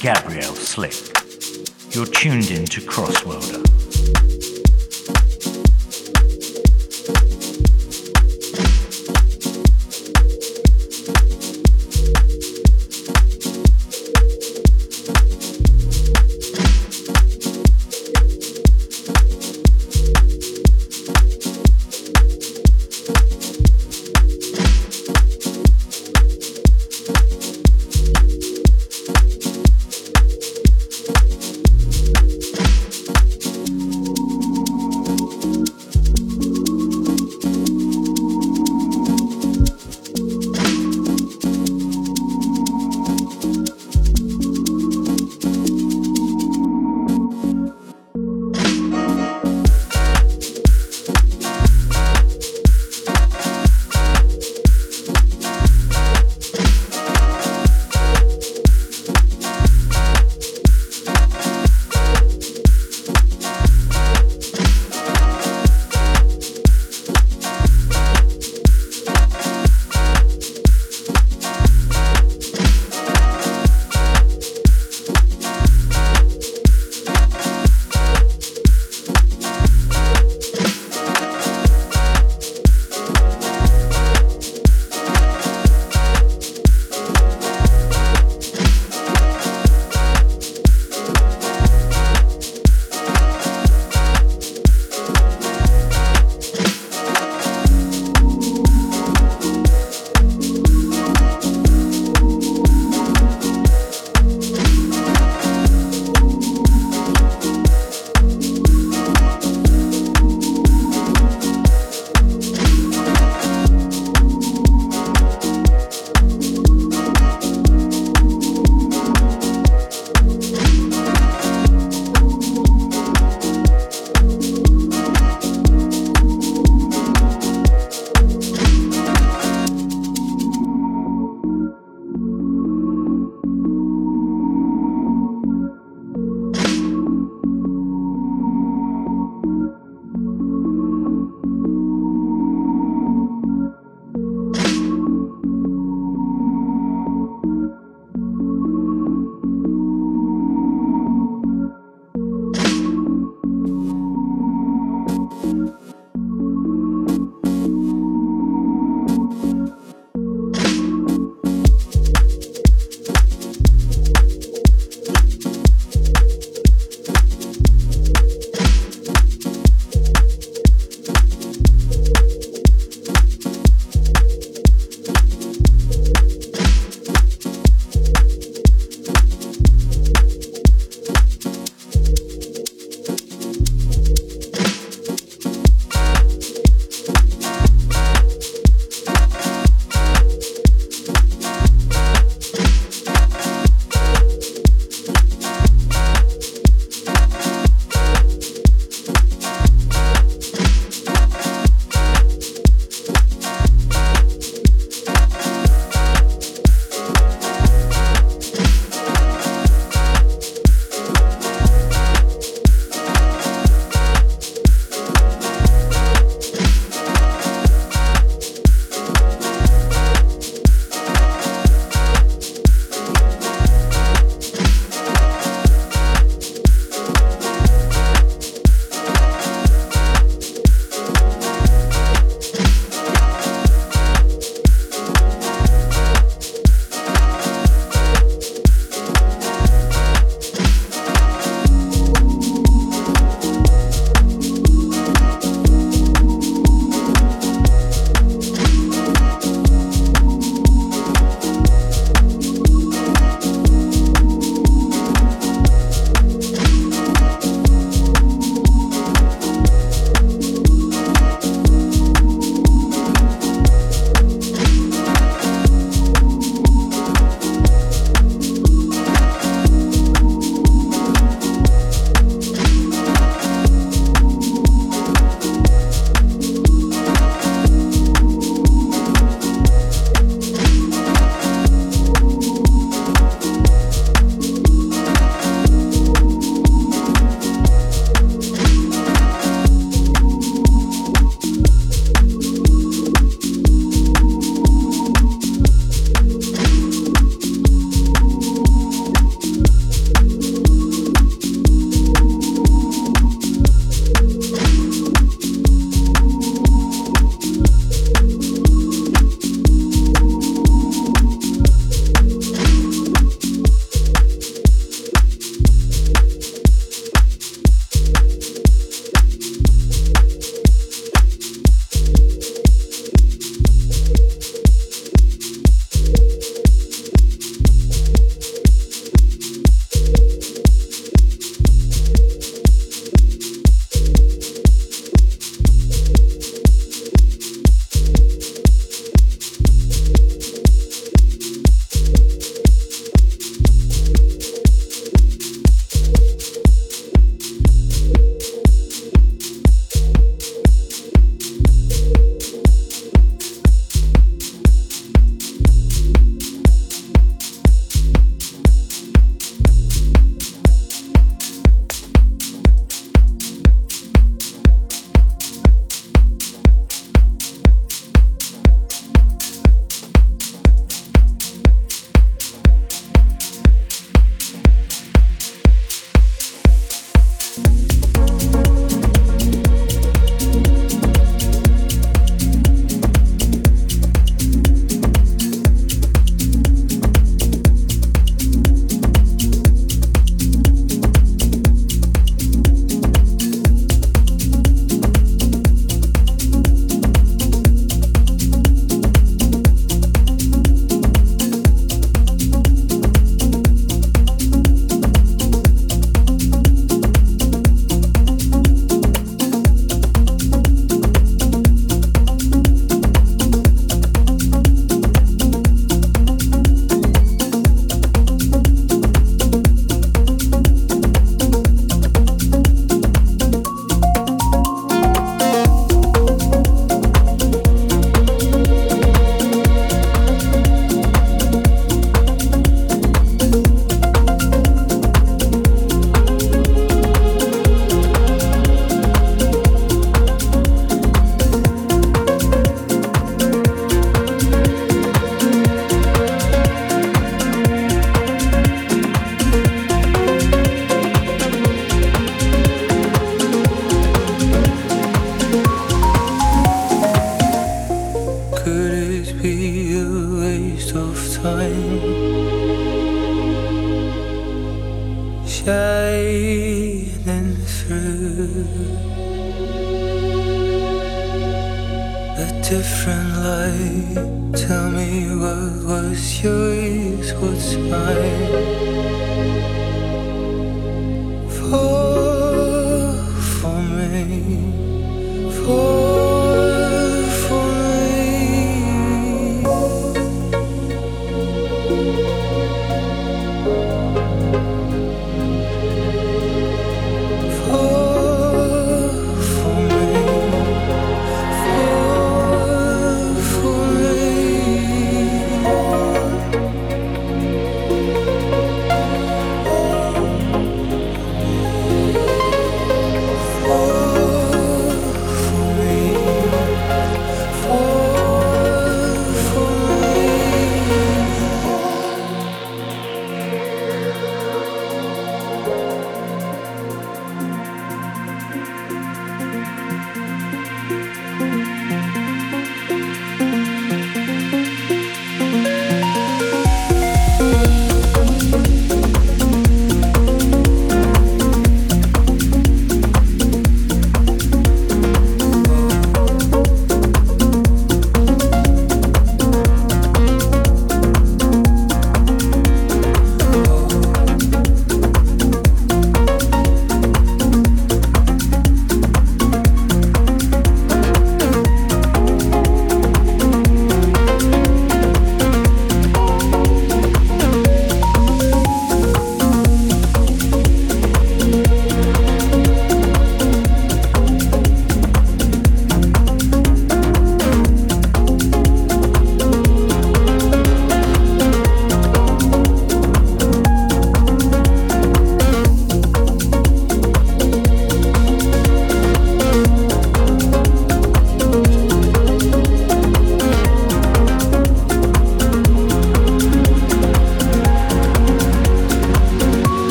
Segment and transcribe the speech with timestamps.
[0.00, 1.09] Gabriel Slick.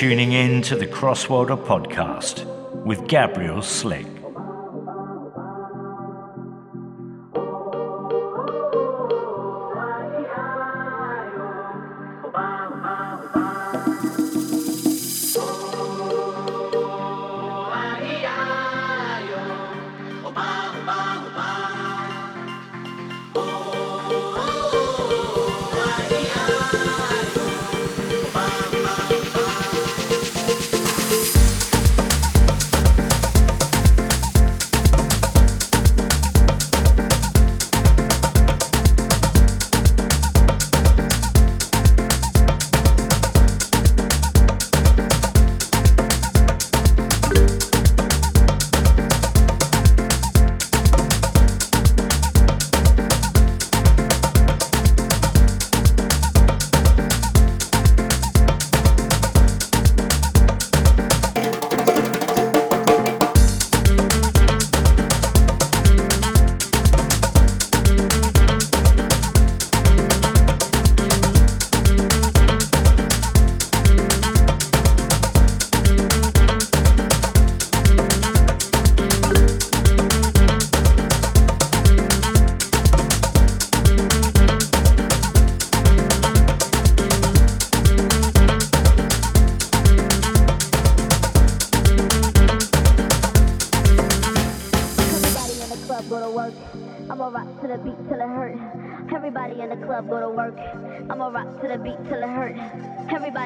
[0.00, 2.46] Tuning in to the Crossworlder podcast
[2.86, 4.19] with Gabriel Slick.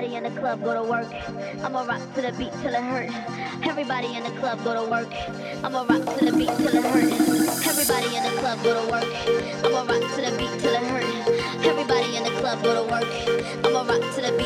[0.04, 1.08] Everybody in the club go to work.
[1.64, 3.08] I'ma rock to the beat till it hurt.
[3.66, 5.10] Everybody in the club go to work.
[5.64, 7.10] I'ma rock to the beat till it hurt.
[7.66, 9.08] Everybody in the club go to work.
[9.64, 11.64] I'ma rock to the beat till it hurt.
[11.64, 13.08] Everybody in the club go to work.
[13.64, 14.43] I'ma rock to the beat.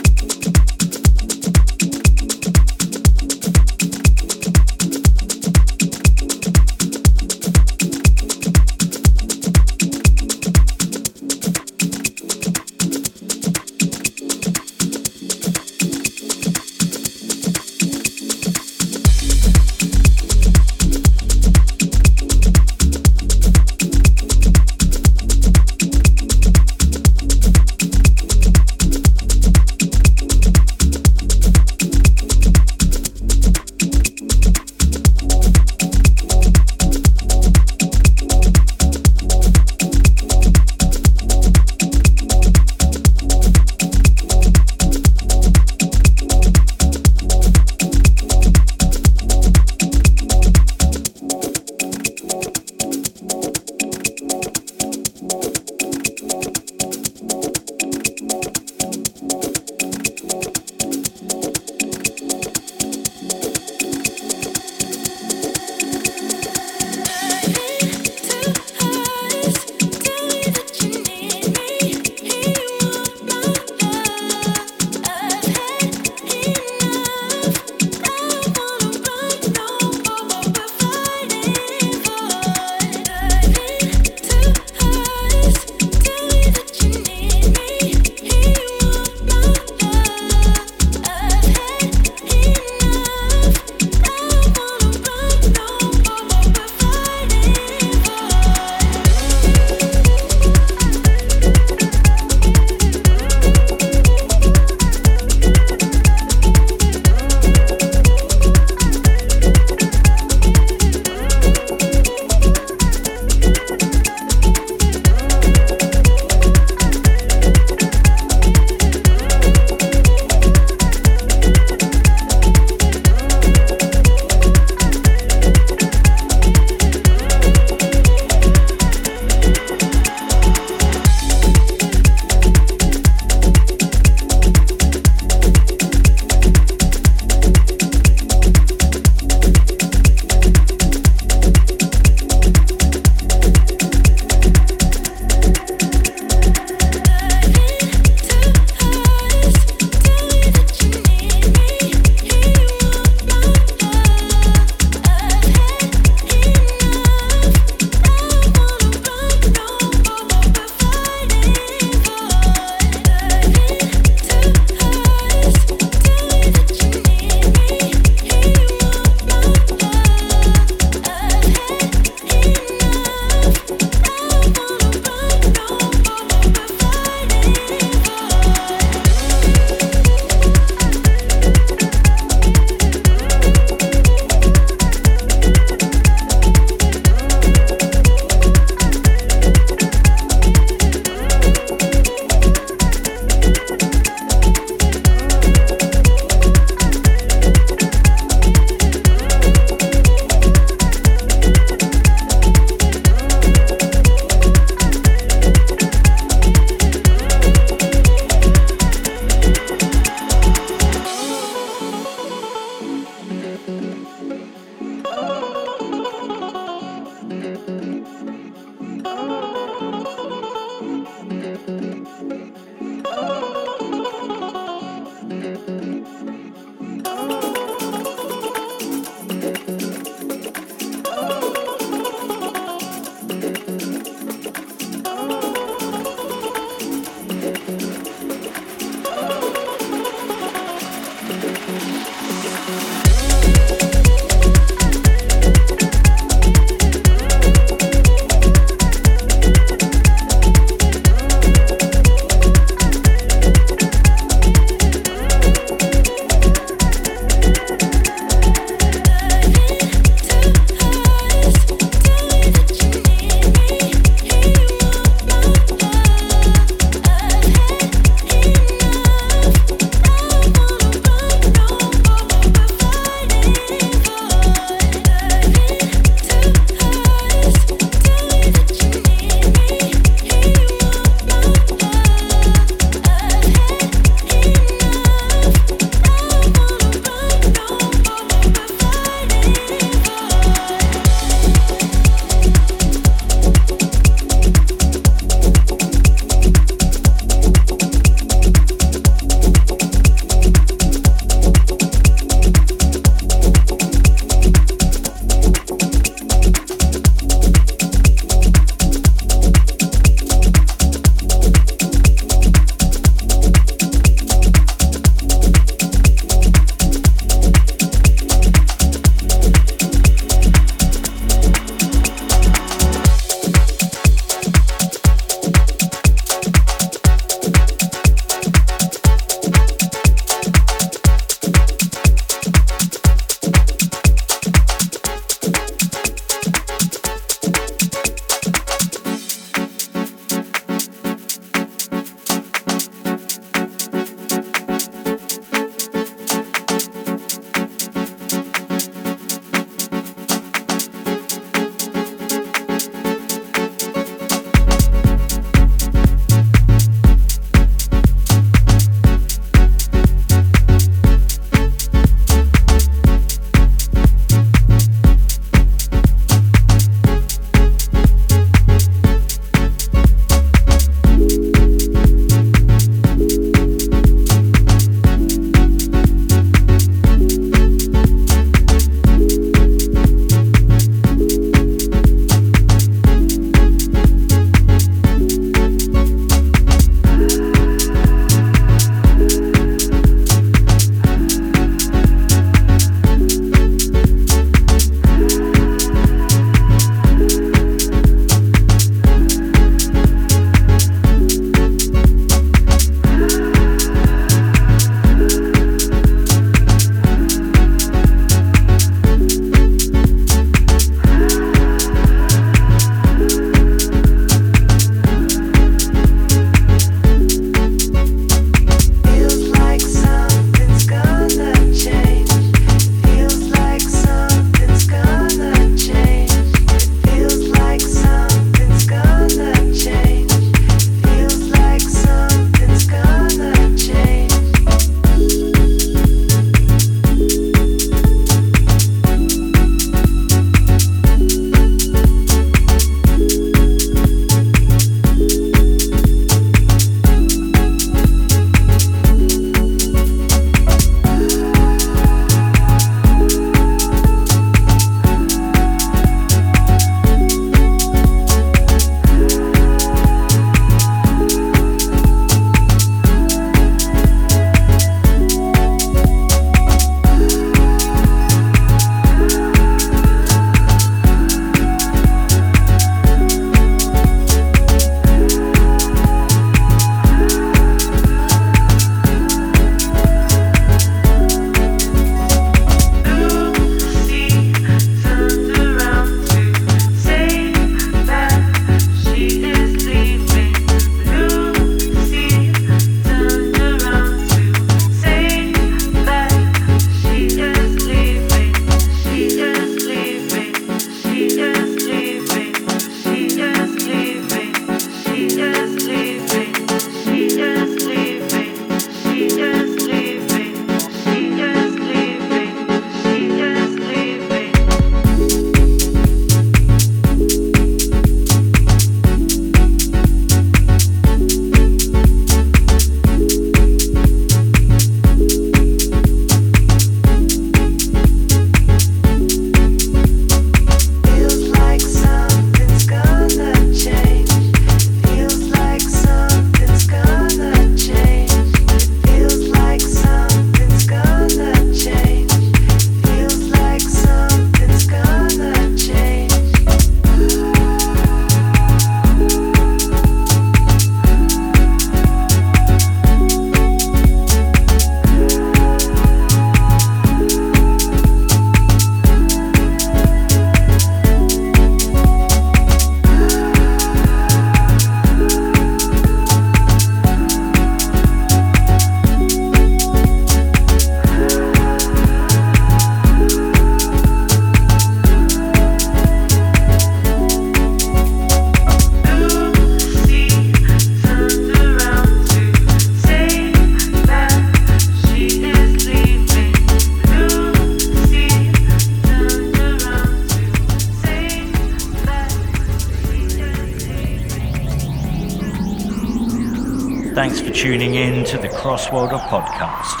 [597.60, 600.00] Tuning in to the Crossworlder podcast.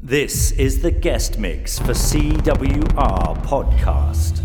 [0.00, 4.41] This is the guest mix for CWR Podcast.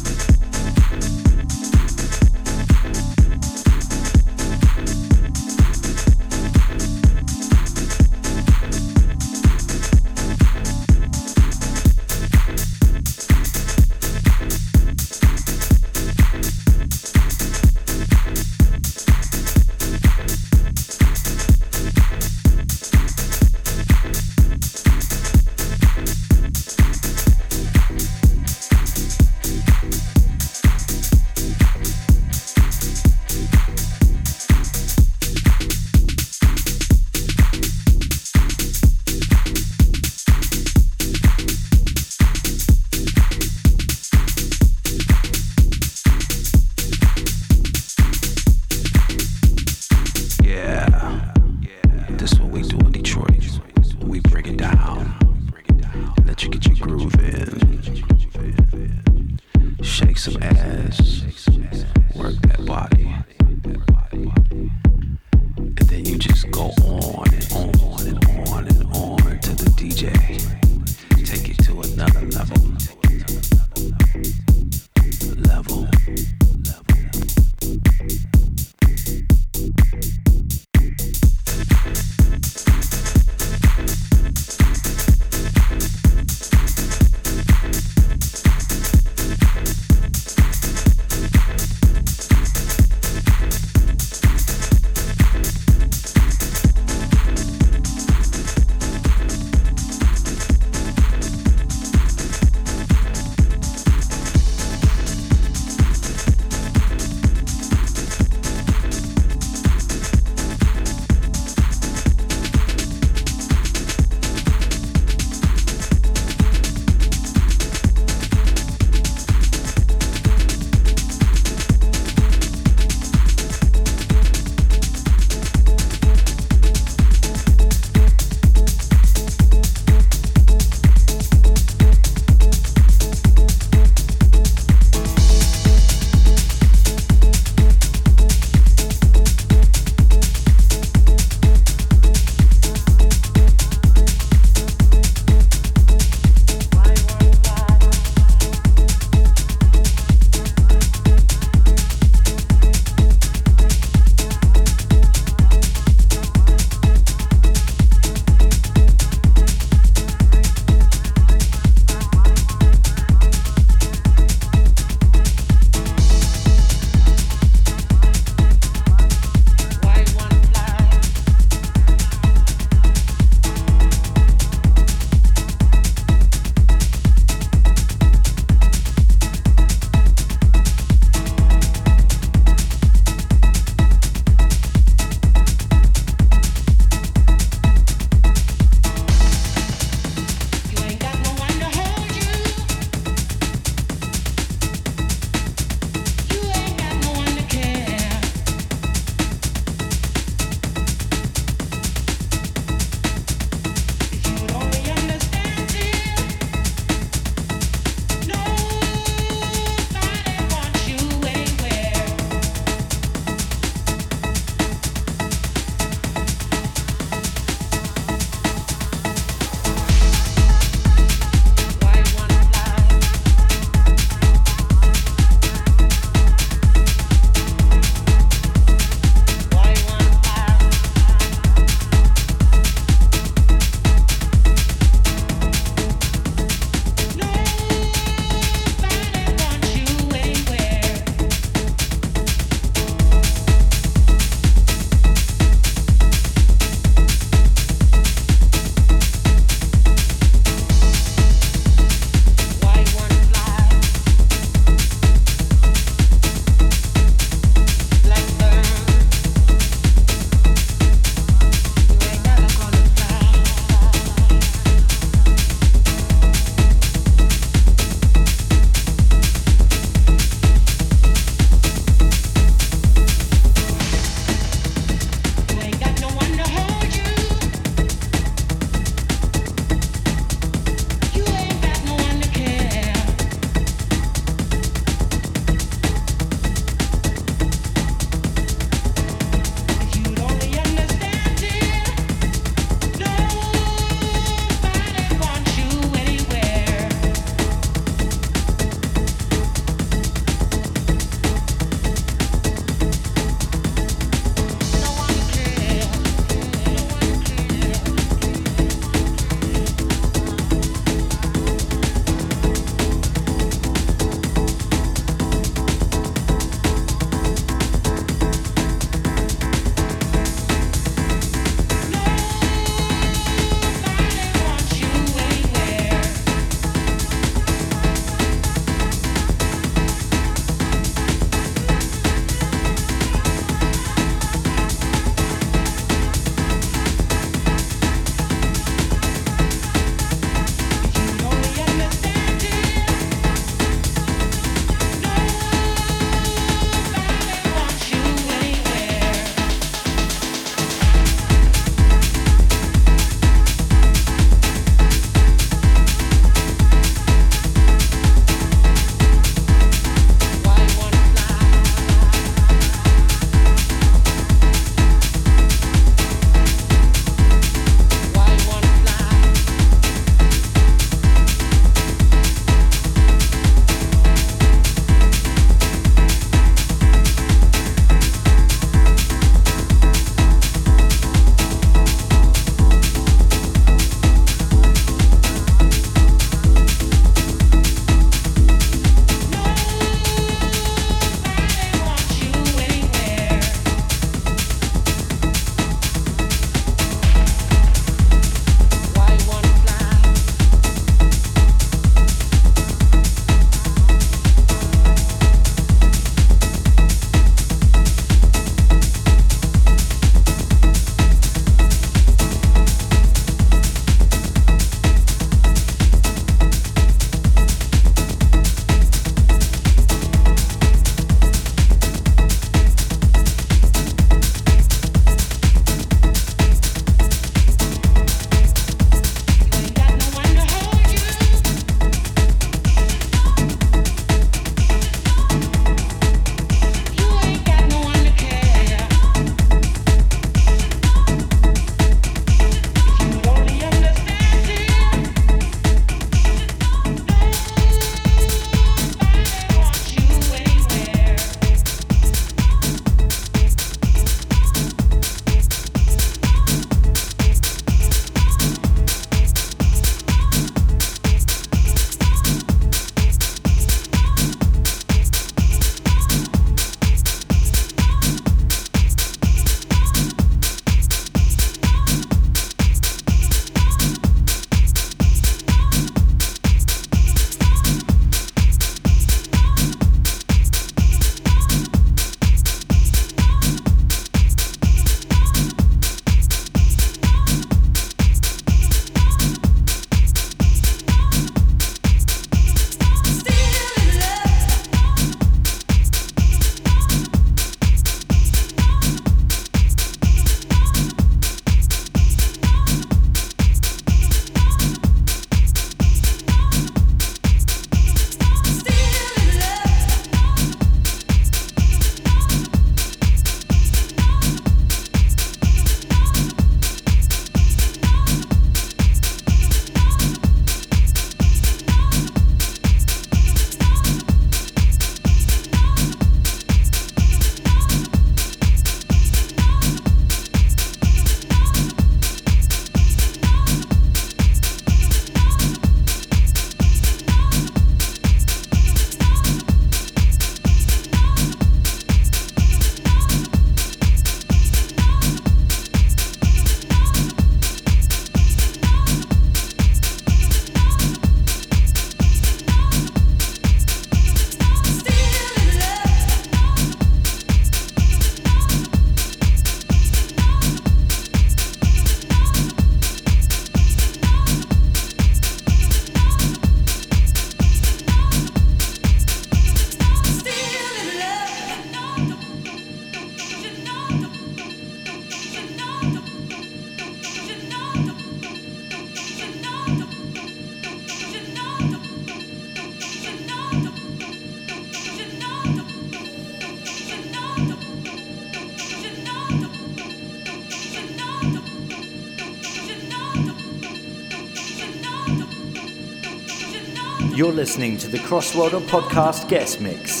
[597.41, 600.00] Listening to the Crossworlder Podcast Guest Mix.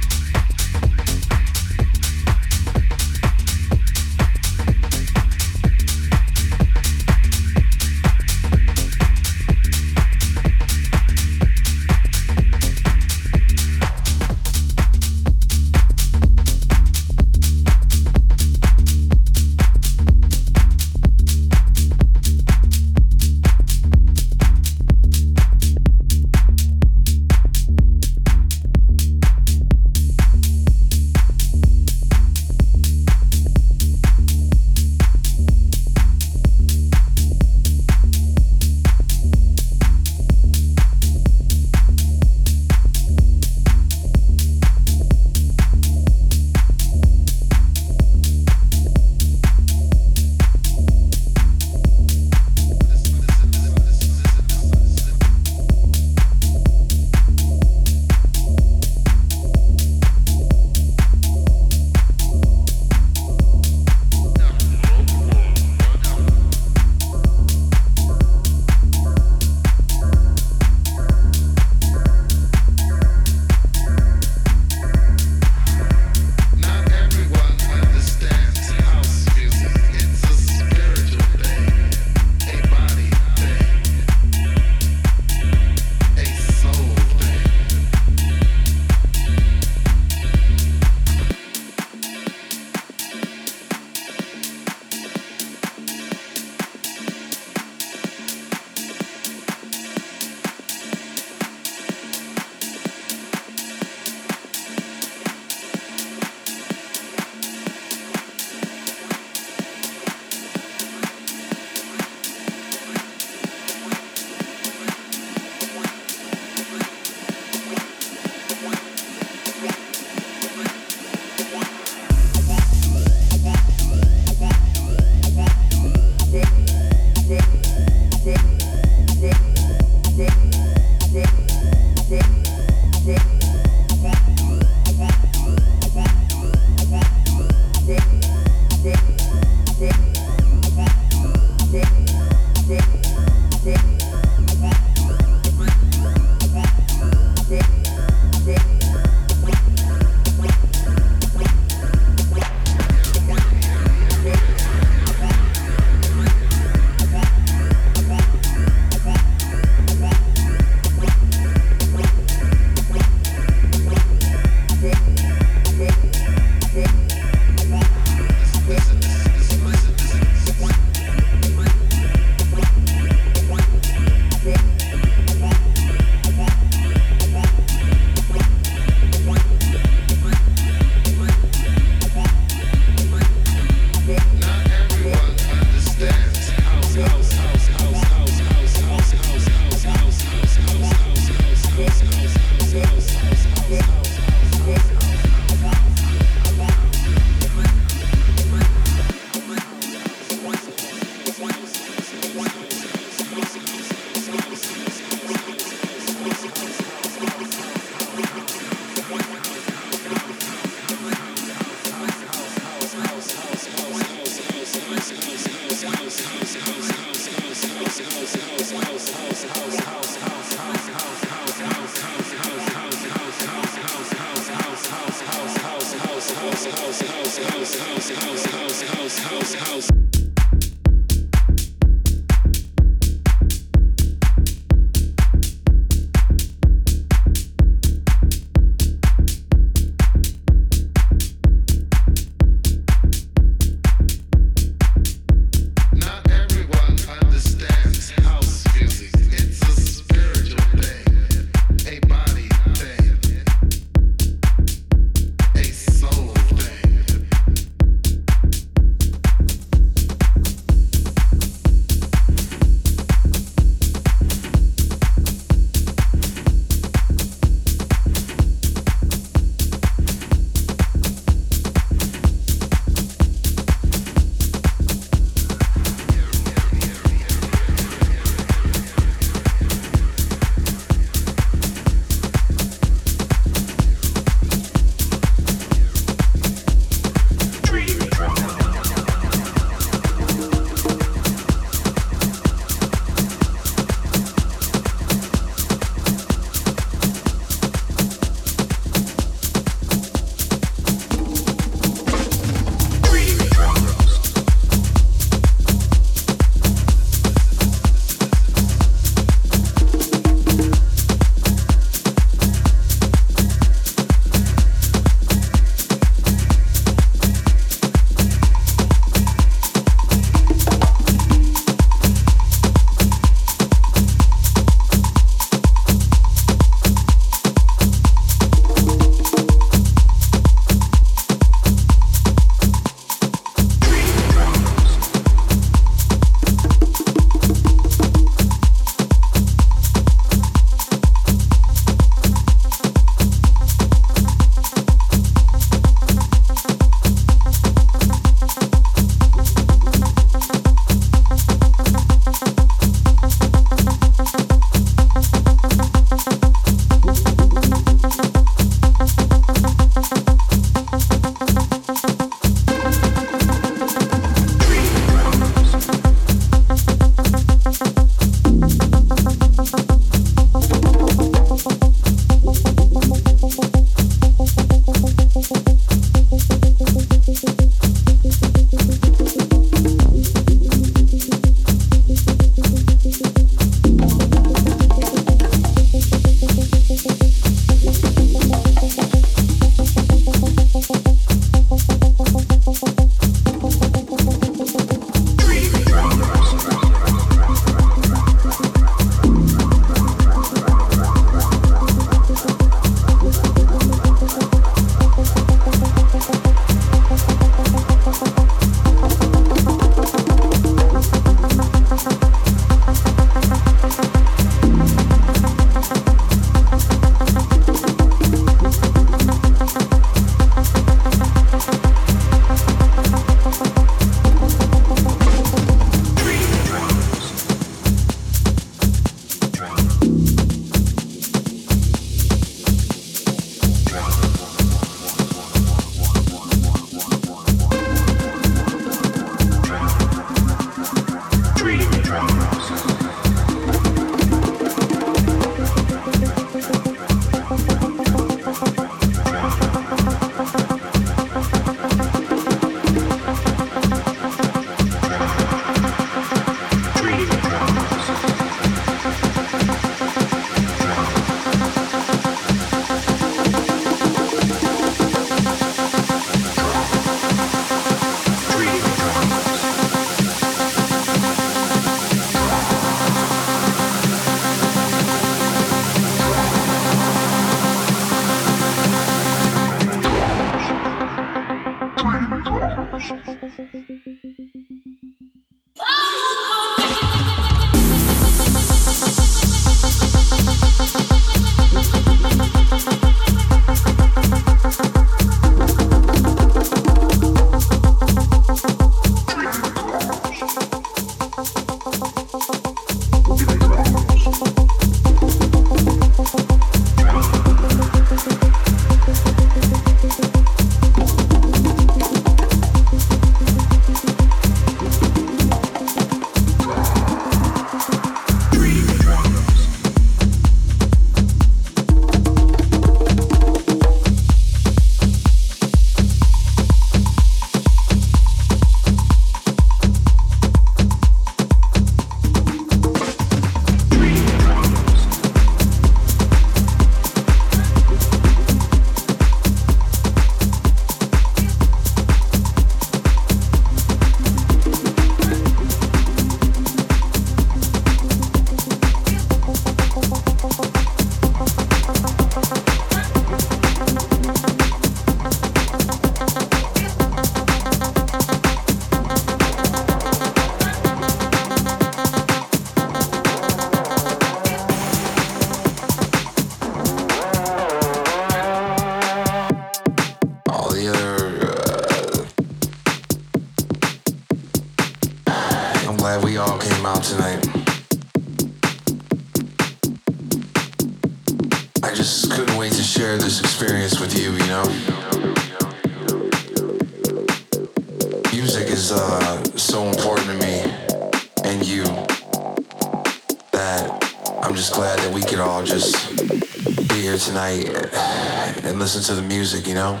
[598.88, 600.00] Listen to the music, you know?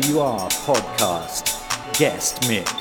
[0.00, 1.44] CWR Podcast
[1.98, 2.79] Guest Mix.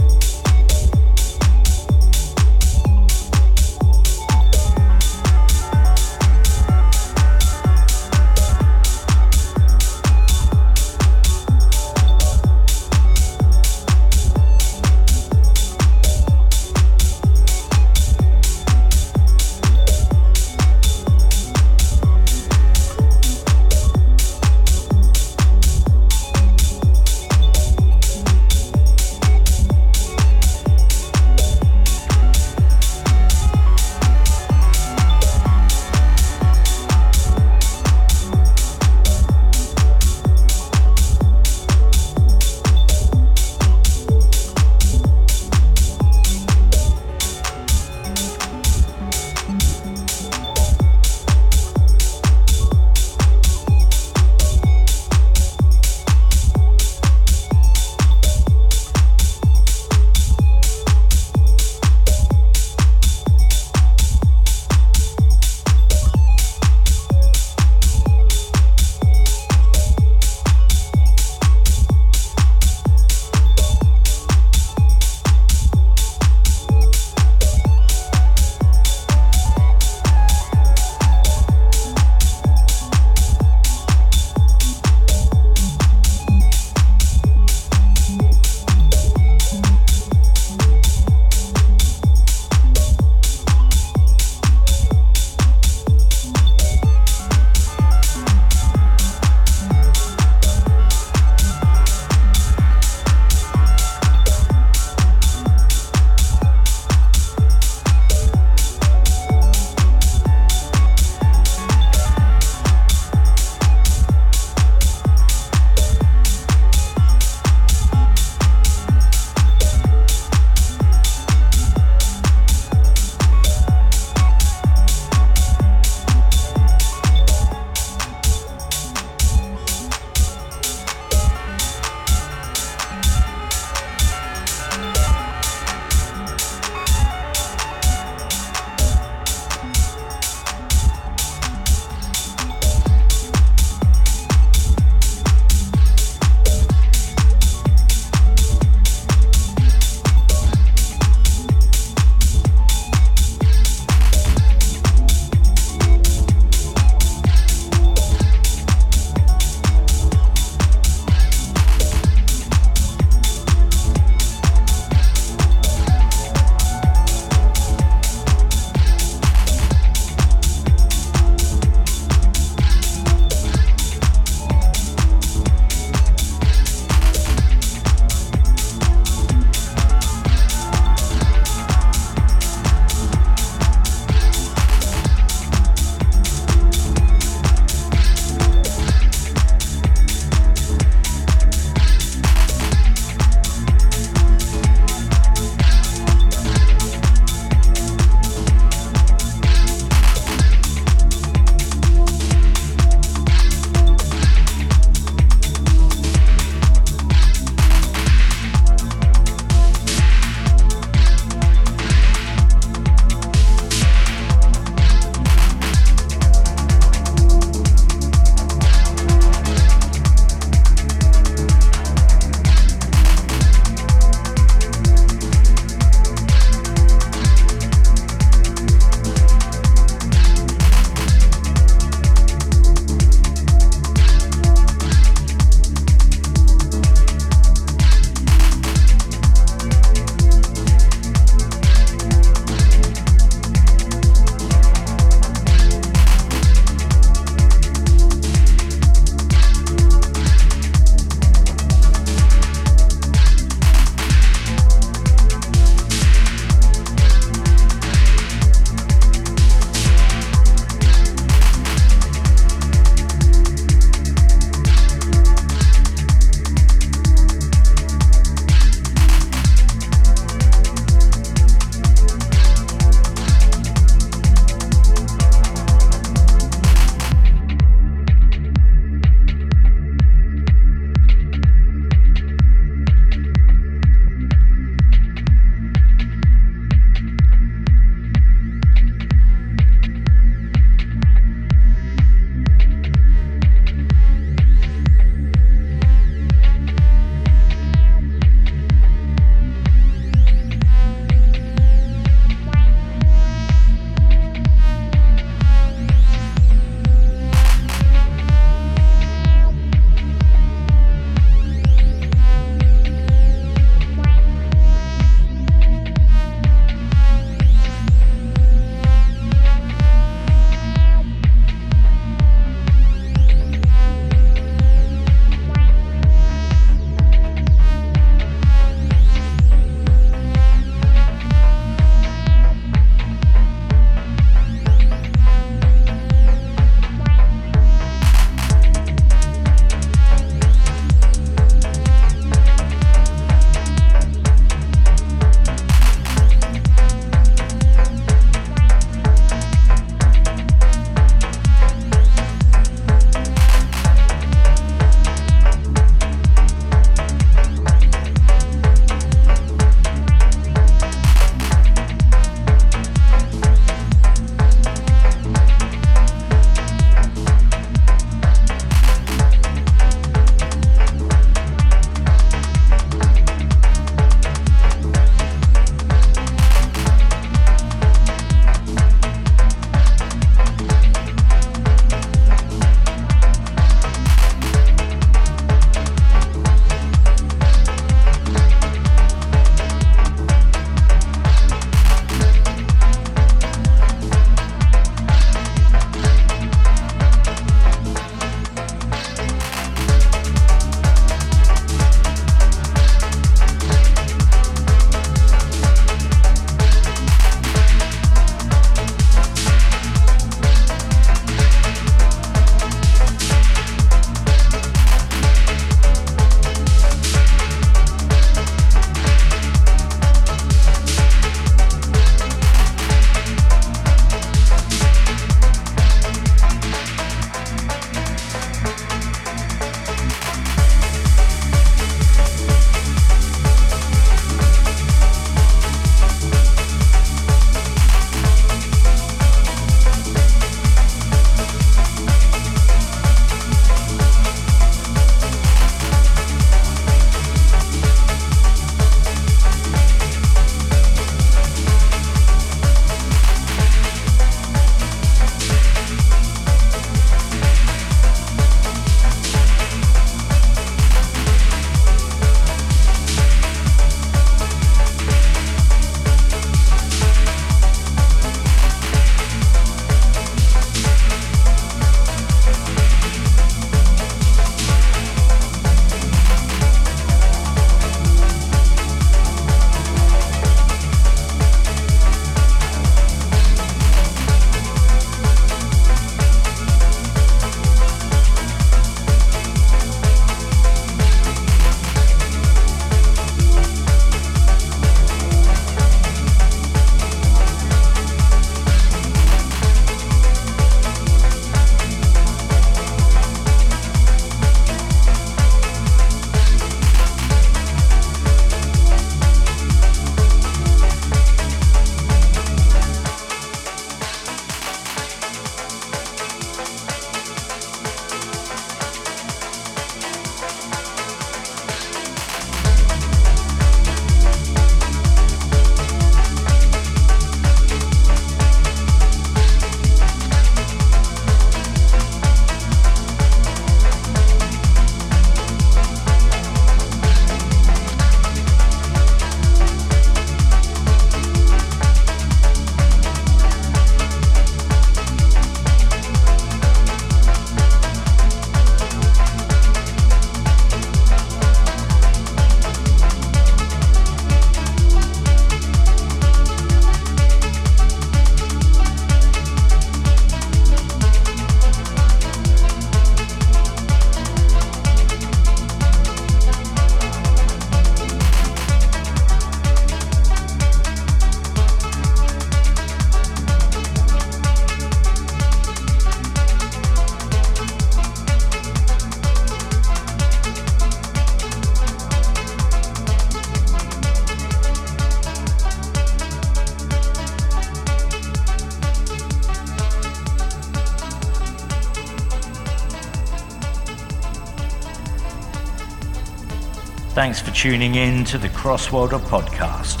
[597.61, 600.00] Tuning in to the Crossworlder podcast.